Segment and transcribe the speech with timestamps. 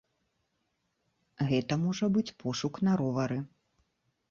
[1.51, 3.39] Гэта можа быць пошук на ровары.